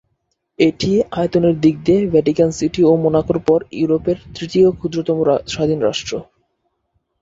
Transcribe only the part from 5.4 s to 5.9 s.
স্বাধীন